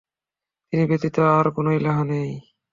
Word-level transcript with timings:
তিনি 0.67 0.83
ব্যতীত 0.89 1.17
আর 1.37 1.45
কোন 1.55 1.67
ইলাহ 1.79 1.97
নেই। 2.11 2.31